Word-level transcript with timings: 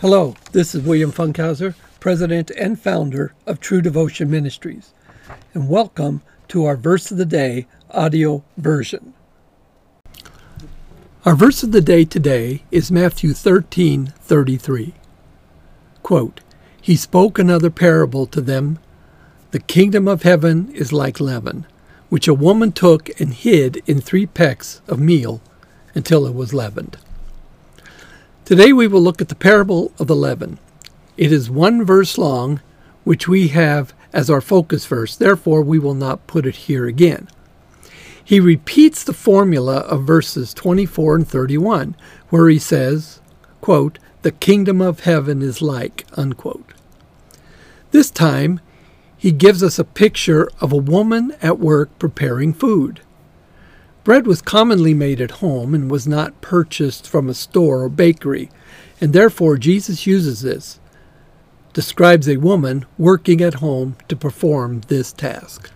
Hello, 0.00 0.36
this 0.52 0.76
is 0.76 0.84
William 0.84 1.10
Funkhauser, 1.10 1.74
President 1.98 2.52
and 2.52 2.80
founder 2.80 3.34
of 3.48 3.58
True 3.58 3.82
Devotion 3.82 4.30
Ministries, 4.30 4.92
and 5.52 5.68
welcome 5.68 6.22
to 6.46 6.66
our 6.66 6.76
Verse 6.76 7.10
of 7.10 7.16
the 7.16 7.26
Day 7.26 7.66
audio 7.90 8.44
version. 8.56 9.12
Our 11.24 11.34
verse 11.34 11.64
of 11.64 11.72
the 11.72 11.80
day 11.80 12.04
today 12.04 12.62
is 12.70 12.92
Matthew 12.92 13.32
13 13.34 14.14
33. 14.20 14.94
Quote, 16.04 16.42
He 16.80 16.94
spoke 16.94 17.36
another 17.36 17.68
parable 17.68 18.26
to 18.26 18.40
them 18.40 18.78
The 19.50 19.58
kingdom 19.58 20.06
of 20.06 20.22
heaven 20.22 20.70
is 20.76 20.92
like 20.92 21.18
leaven, 21.18 21.66
which 22.08 22.28
a 22.28 22.34
woman 22.34 22.70
took 22.70 23.10
and 23.20 23.34
hid 23.34 23.82
in 23.84 24.00
three 24.00 24.26
pecks 24.26 24.80
of 24.86 25.00
meal 25.00 25.40
until 25.96 26.24
it 26.24 26.36
was 26.36 26.54
leavened. 26.54 26.98
Today 28.48 28.72
we 28.72 28.86
will 28.86 29.02
look 29.02 29.20
at 29.20 29.28
the 29.28 29.34
parable 29.34 29.92
of 29.98 30.06
the 30.06 30.16
leaven. 30.16 30.58
It 31.18 31.32
is 31.32 31.50
one 31.50 31.84
verse 31.84 32.16
long, 32.16 32.62
which 33.04 33.28
we 33.28 33.48
have 33.48 33.92
as 34.10 34.30
our 34.30 34.40
focus 34.40 34.86
verse, 34.86 35.14
therefore 35.14 35.60
we 35.60 35.78
will 35.78 35.92
not 35.92 36.26
put 36.26 36.46
it 36.46 36.56
here 36.56 36.86
again. 36.86 37.28
He 38.24 38.40
repeats 38.40 39.04
the 39.04 39.12
formula 39.12 39.80
of 39.80 40.06
verses 40.06 40.54
24 40.54 41.16
and 41.16 41.28
31, 41.28 41.94
where 42.30 42.48
he 42.48 42.58
says, 42.58 43.20
quote, 43.60 43.98
The 44.22 44.32
kingdom 44.32 44.80
of 44.80 45.00
heaven 45.00 45.42
is 45.42 45.60
like, 45.60 46.06
unquote. 46.14 46.72
This 47.90 48.10
time, 48.10 48.60
he 49.18 49.30
gives 49.30 49.62
us 49.62 49.78
a 49.78 49.84
picture 49.84 50.48
of 50.58 50.72
a 50.72 50.76
woman 50.76 51.34
at 51.42 51.58
work 51.58 51.98
preparing 51.98 52.54
food. 52.54 53.02
Bread 54.08 54.26
was 54.26 54.40
commonly 54.40 54.94
made 54.94 55.20
at 55.20 55.32
home 55.42 55.74
and 55.74 55.90
was 55.90 56.08
not 56.08 56.40
purchased 56.40 57.06
from 57.06 57.28
a 57.28 57.34
store 57.34 57.82
or 57.82 57.90
bakery, 57.90 58.48
and 59.02 59.12
therefore 59.12 59.58
Jesus 59.58 60.06
uses 60.06 60.40
this, 60.40 60.80
describes 61.74 62.26
a 62.26 62.38
woman 62.38 62.86
working 62.96 63.42
at 63.42 63.60
home 63.60 63.96
to 64.08 64.16
perform 64.16 64.80
this 64.88 65.12
task. 65.12 65.70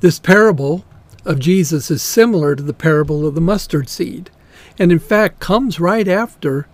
This 0.00 0.18
parable 0.18 0.84
of 1.24 1.38
Jesus 1.38 1.92
is 1.92 2.02
similar 2.02 2.56
to 2.56 2.62
the 2.64 2.74
parable 2.74 3.24
of 3.24 3.36
the 3.36 3.40
mustard 3.40 3.88
seed, 3.88 4.28
and 4.76 4.90
in 4.90 4.98
fact 4.98 5.38
comes 5.38 5.78
right 5.78 6.08
after 6.08 6.66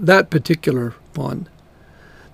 that 0.00 0.30
particular 0.30 0.94
one. 1.14 1.48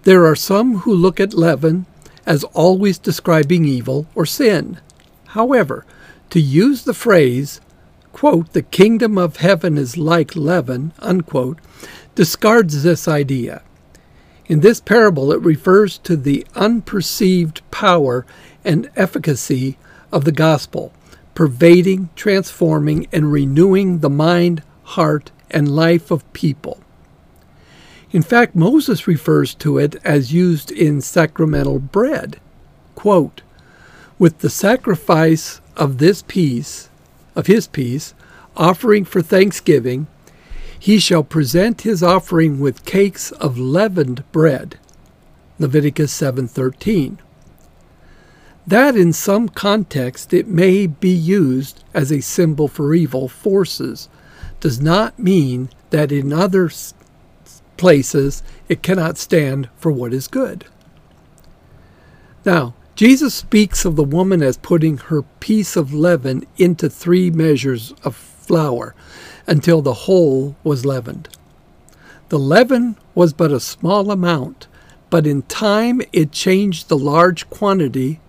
There 0.04 0.24
are 0.24 0.34
some 0.34 0.78
who 0.78 0.94
look 0.94 1.20
at 1.20 1.34
leaven 1.34 1.84
as 2.24 2.44
always 2.54 2.96
describing 2.96 3.66
evil 3.66 4.06
or 4.14 4.24
sin. 4.24 4.80
However, 5.26 5.84
to 6.34 6.40
use 6.40 6.82
the 6.82 6.92
phrase, 6.92 7.60
quote, 8.12 8.54
the 8.54 8.62
kingdom 8.62 9.16
of 9.16 9.36
heaven 9.36 9.78
is 9.78 9.96
like 9.96 10.34
leaven, 10.34 10.92
unquote, 10.98 11.60
discards 12.16 12.82
this 12.82 13.06
idea. 13.06 13.62
In 14.46 14.58
this 14.58 14.80
parable, 14.80 15.30
it 15.30 15.40
refers 15.42 15.96
to 15.98 16.16
the 16.16 16.44
unperceived 16.56 17.60
power 17.70 18.26
and 18.64 18.90
efficacy 18.96 19.78
of 20.10 20.24
the 20.24 20.32
gospel, 20.32 20.92
pervading, 21.36 22.08
transforming, 22.16 23.06
and 23.12 23.30
renewing 23.30 24.00
the 24.00 24.10
mind, 24.10 24.64
heart, 24.82 25.30
and 25.52 25.76
life 25.76 26.10
of 26.10 26.32
people. 26.32 26.80
In 28.10 28.22
fact, 28.22 28.56
Moses 28.56 29.06
refers 29.06 29.54
to 29.54 29.78
it 29.78 29.94
as 30.02 30.32
used 30.32 30.72
in 30.72 31.00
sacramental 31.00 31.78
bread. 31.78 32.40
Quote, 32.96 33.42
with 34.18 34.38
the 34.38 34.50
sacrifice 34.50 35.60
of 35.76 35.98
this 35.98 36.22
piece, 36.22 36.88
of 37.34 37.46
his 37.46 37.66
peace, 37.66 38.14
offering 38.56 39.04
for 39.04 39.22
thanksgiving, 39.22 40.06
he 40.78 40.98
shall 40.98 41.24
present 41.24 41.82
his 41.82 42.02
offering 42.02 42.60
with 42.60 42.84
cakes 42.84 43.30
of 43.32 43.58
leavened 43.58 44.22
bread. 44.32 44.78
Leviticus 45.58 46.12
7:13. 46.12 47.18
That 48.66 48.96
in 48.96 49.12
some 49.12 49.48
context 49.48 50.32
it 50.32 50.48
may 50.48 50.86
be 50.86 51.10
used 51.10 51.84
as 51.92 52.10
a 52.10 52.20
symbol 52.20 52.68
for 52.68 52.94
evil 52.94 53.28
forces 53.28 54.08
does 54.60 54.80
not 54.80 55.18
mean 55.18 55.68
that 55.90 56.10
in 56.10 56.32
other 56.32 56.70
places 57.76 58.42
it 58.68 58.82
cannot 58.82 59.18
stand 59.18 59.68
for 59.76 59.92
what 59.92 60.14
is 60.14 60.28
good. 60.28 60.64
Now, 62.44 62.74
Jesus 62.96 63.34
speaks 63.34 63.84
of 63.84 63.96
the 63.96 64.04
woman 64.04 64.40
as 64.40 64.56
putting 64.56 64.98
her 64.98 65.22
piece 65.40 65.74
of 65.74 65.92
leaven 65.92 66.46
into 66.58 66.88
three 66.88 67.28
measures 67.28 67.92
of 68.04 68.14
flour 68.14 68.94
until 69.48 69.82
the 69.82 69.94
whole 69.94 70.54
was 70.62 70.86
leavened. 70.86 71.28
The 72.28 72.38
leaven 72.38 72.96
was 73.12 73.32
but 73.32 73.50
a 73.50 73.58
small 73.58 74.12
amount, 74.12 74.68
but 75.10 75.26
in 75.26 75.42
time 75.42 76.02
it 76.12 76.30
changed 76.30 76.88
the 76.88 76.96
large 76.96 77.50
quantity 77.50 78.20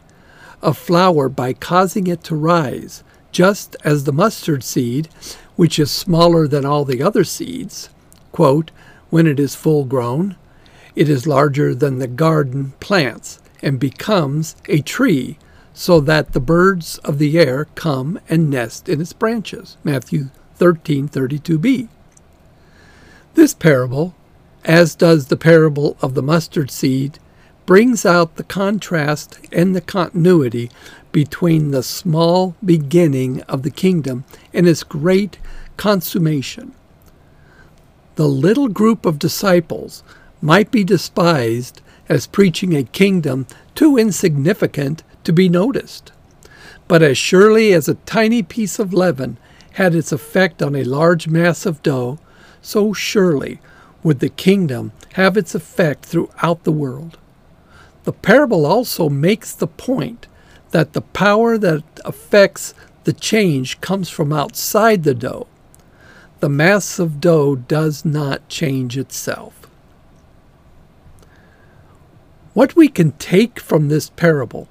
of 0.64 0.80
flour 0.80 1.30
by 1.30 1.54
causing 1.54 2.08
it 2.08 2.24
to 2.24 2.36
rise, 2.36 3.04
just 3.32 3.76
as 3.84 4.06
the 4.06 4.12
mustard 4.12 4.64
seed, 4.64 5.10
which 5.56 5.78
is 5.78 5.92
smaller 5.92 6.48
than 6.48 6.66
all 6.66 6.86
the 6.86 7.04
other 7.04 7.24
seeds, 7.24 7.90
quote, 8.32 8.72
when 9.12 9.28
it 9.28 9.40
is 9.40 9.54
full 9.54 9.86
grown, 9.86 10.38
it 10.96 11.08
is 11.08 11.28
larger 11.28 11.76
than 11.76 12.00
the 12.00 12.08
garden 12.08 12.74
plants 12.80 13.40
and 13.66 13.80
becomes 13.80 14.56
a 14.70 14.80
tree, 14.80 15.38
so 15.74 16.00
that 16.00 16.32
the 16.32 16.40
birds 16.40 17.00
of 17.00 17.18
the 17.18 17.38
air 17.38 17.66
come 17.76 18.20
and 18.30 18.50
nest 18.50 18.88
in 18.88 19.02
its 19.02 19.12
branches. 19.12 19.76
Matthew 19.84 20.30
13:32b. 20.58 21.90
This 23.34 23.54
parable, 23.54 24.16
as 24.64 24.96
does 24.96 25.28
the 25.28 25.36
parable 25.36 25.98
of 26.02 26.14
the 26.14 26.22
mustard 26.22 26.72
seed, 26.72 27.20
brings 27.66 28.06
out 28.06 28.36
the 28.36 28.44
contrast 28.44 29.40
and 29.52 29.76
the 29.76 29.82
continuity 29.82 30.70
between 31.12 31.72
the 31.72 31.84
small 31.84 32.56
beginning 32.64 33.42
of 33.44 33.64
the 33.64 33.72
kingdom 33.72 34.24
and 34.54 34.68
its 34.68 34.84
great 34.84 35.40
consummation. 35.76 36.74
The 38.16 38.30
little 38.30 38.68
group 38.68 39.06
of 39.06 39.20
disciples 39.20 40.04
might 40.42 40.70
be 40.70 40.84
despised 40.84 41.82
as 42.08 42.28
preaching 42.28 42.76
a 42.76 42.84
kingdom 42.84 43.48
too 43.74 43.98
insignificant 43.98 45.04
to 45.24 45.34
be 45.34 45.50
noticed. 45.50 46.12
But 46.88 47.02
as 47.02 47.18
surely 47.18 47.74
as 47.74 47.88
a 47.88 47.96
tiny 48.06 48.44
piece 48.44 48.80
of 48.80 48.94
leaven 48.94 49.38
had 49.74 49.96
its 49.96 50.12
effect 50.12 50.62
on 50.62 50.76
a 50.76 50.84
large 50.84 51.28
mass 51.28 51.66
of 51.66 51.82
dough, 51.84 52.20
so 52.62 52.94
surely 52.94 53.60
would 54.04 54.20
the 54.20 54.30
kingdom 54.30 54.92
have 55.14 55.36
its 55.36 55.56
effect 55.56 56.06
throughout 56.06 56.64
the 56.64 56.72
world. 56.72 57.18
The 58.04 58.14
parable 58.14 58.66
also 58.66 59.10
makes 59.10 59.54
the 59.54 59.68
point 59.68 60.28
that 60.72 60.94
the 60.94 61.02
power 61.02 61.58
that 61.58 61.84
affects 62.06 62.74
the 63.04 63.14
change 63.14 63.82
comes 63.82 64.10
from 64.10 64.32
outside 64.32 65.04
the 65.04 65.16
dough. 65.16 65.48
The 66.40 66.50
mass 66.50 67.00
of 67.00 67.20
dough 67.20 67.56
does 67.56 68.06
not 68.06 68.48
change 68.48 68.98
itself. 68.98 69.65
What 72.56 72.74
we 72.74 72.88
can 72.88 73.12
take 73.12 73.60
from 73.60 73.90
this 73.90 74.10
parable 74.10 74.70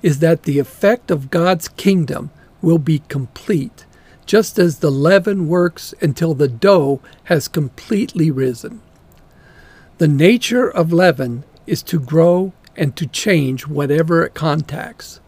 is 0.00 0.20
that 0.20 0.44
the 0.44 0.58
effect 0.58 1.10
of 1.10 1.30
God's 1.30 1.68
kingdom 1.68 2.30
will 2.62 2.78
be 2.78 3.00
complete, 3.10 3.84
just 4.24 4.58
as 4.58 4.78
the 4.78 4.90
leaven 4.90 5.46
works 5.46 5.92
until 6.00 6.32
the 6.32 6.48
dough 6.48 7.02
has 7.24 7.46
completely 7.46 8.30
risen. 8.30 8.80
The 9.98 10.08
nature 10.08 10.66
of 10.66 10.94
leaven 10.94 11.44
is 11.66 11.82
to 11.82 12.00
grow 12.00 12.54
and 12.74 12.96
to 12.96 13.06
change 13.06 13.66
whatever 13.66 14.24
it 14.24 14.32
contacts. 14.32 15.20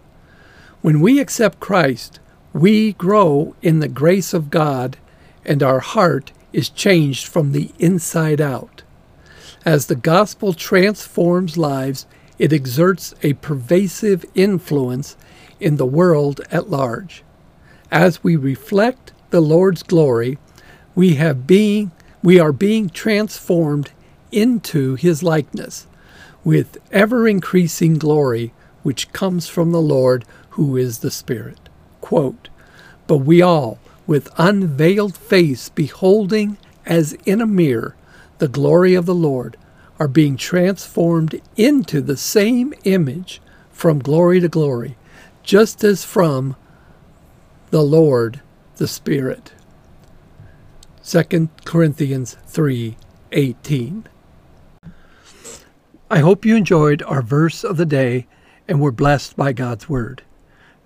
When 0.81 1.01
we 1.01 1.21
accept 1.21 1.61
Christ, 1.61 2.21
we 2.55 2.95
grow 2.95 3.55
in 3.61 3.81
the 3.81 3.89
grace 3.89 4.33
of 4.33 4.49
God 4.49 4.97
and 5.45 5.63
our 5.63 5.81
heart 5.81 6.33
is 6.55 6.71
changed 6.71 7.27
from 7.27 7.53
the 7.53 7.71
inside 7.79 8.41
out. 8.41 8.83
As 9.69 9.85
the 9.85 9.97
gospel 9.97 10.55
transforms 10.55 11.59
lives, 11.59 12.07
it 12.39 12.55
exerts 12.55 13.13
a 13.23 13.35
pervasive 13.35 14.25
influence 14.35 15.15
in 15.61 15.77
the 15.77 15.85
world 15.85 16.41
at 16.51 16.71
large. 16.71 17.23
As 17.91 18.25
we 18.25 18.35
reflect 18.35 19.13
the 19.29 19.43
Lord's 19.43 19.83
glory, 19.83 20.39
we 20.95 21.17
have 21.17 21.47
being 21.47 21.91
we 22.23 22.41
are 22.41 22.51
being 22.51 22.89
transformed 22.89 23.91
into 24.33 24.95
his 24.95 25.23
likeness 25.23 25.87
with 26.43 26.79
ever 26.91 27.29
increasing 27.29 27.99
glory 27.99 28.55
which 28.83 29.13
comes 29.13 29.49
from 29.49 29.73
the 29.73 29.83
Lord 29.83 30.25
who 30.53 30.79
is 30.79 31.01
the 31.01 31.11
Spirit. 31.11 31.69
Quote, 32.01 32.49
but 33.07 33.19
we 33.19 33.43
all, 33.43 33.79
with 34.07 34.31
unveiled 34.39 35.15
face, 35.15 35.69
beholding 35.69 36.57
as 36.87 37.13
in 37.27 37.43
a 37.43 37.47
mirror 37.47 37.98
the 38.39 38.49
glory 38.49 38.95
of 38.95 39.07
the 39.07 39.15
Lord, 39.15 39.57
are 39.99 40.09
being 40.09 40.37
transformed 40.37 41.41
into 41.57 42.01
the 42.01 42.17
same 42.17 42.73
image 42.85 43.41
from 43.71 43.99
glory 43.99 44.41
to 44.41 44.49
glory, 44.49 44.97
just 45.43 45.85
as 45.85 46.05
from 46.05 46.57
the 47.71 47.83
Lord 47.83 48.41
the 48.77 48.89
Spirit. 48.89 49.53
2 51.05 51.51
Corinthians 51.65 52.37
3 52.47 52.97
18. 53.33 54.07
I 56.11 56.21
hope 56.21 56.47
you 56.47 56.57
enjoyed 56.57 57.03
our 57.03 57.21
verse 57.23 57.65
of 57.65 57.77
the 57.77 57.85
day 57.85 58.27
and 58.67 58.81
were 58.81 58.93
blessed 58.93 59.37
by 59.37 59.53
God's 59.53 59.87
Word. 59.89 60.23